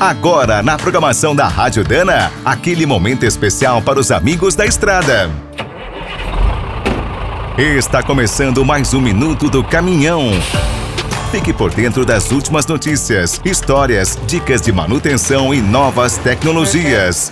[0.00, 5.30] Agora, na programação da Rádio Dana, aquele momento especial para os amigos da estrada.
[7.58, 10.30] Está começando mais um Minuto do Caminhão.
[11.30, 17.30] Fique por dentro das últimas notícias, histórias, dicas de manutenção e novas tecnologias.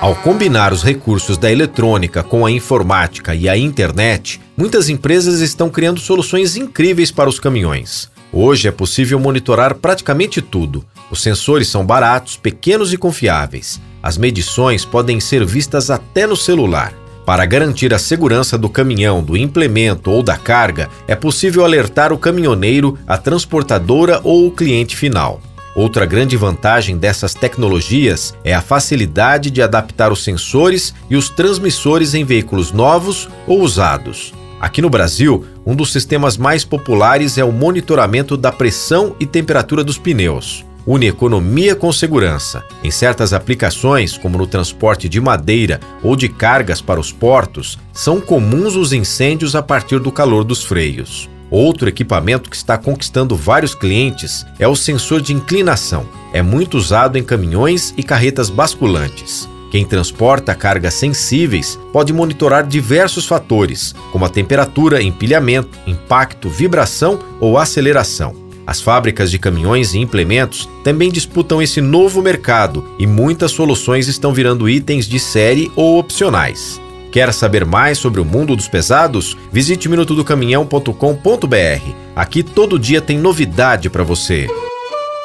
[0.00, 5.68] Ao combinar os recursos da eletrônica com a informática e a internet, muitas empresas estão
[5.68, 8.08] criando soluções incríveis para os caminhões.
[8.32, 10.84] Hoje é possível monitorar praticamente tudo.
[11.10, 13.80] Os sensores são baratos, pequenos e confiáveis.
[14.00, 16.94] As medições podem ser vistas até no celular.
[17.26, 22.18] Para garantir a segurança do caminhão, do implemento ou da carga, é possível alertar o
[22.18, 25.40] caminhoneiro, a transportadora ou o cliente final.
[25.74, 32.14] Outra grande vantagem dessas tecnologias é a facilidade de adaptar os sensores e os transmissores
[32.14, 34.32] em veículos novos ou usados.
[34.60, 39.82] Aqui no Brasil, um dos sistemas mais populares é o monitoramento da pressão e temperatura
[39.82, 40.66] dos pneus.
[40.86, 42.62] Une economia com segurança.
[42.84, 48.20] Em certas aplicações, como no transporte de madeira ou de cargas para os portos, são
[48.20, 51.28] comuns os incêndios a partir do calor dos freios.
[51.50, 56.06] Outro equipamento que está conquistando vários clientes é o sensor de inclinação.
[56.32, 59.48] É muito usado em caminhões e carretas basculantes.
[59.70, 67.56] Quem transporta cargas sensíveis pode monitorar diversos fatores, como a temperatura, empilhamento, impacto, vibração ou
[67.56, 68.34] aceleração.
[68.66, 74.32] As fábricas de caminhões e implementos também disputam esse novo mercado e muitas soluções estão
[74.32, 76.80] virando itens de série ou opcionais.
[77.10, 79.36] Quer saber mais sobre o mundo dos pesados?
[79.52, 81.94] Visite minutodocaminhão.com.br.
[82.14, 84.46] Aqui todo dia tem novidade para você.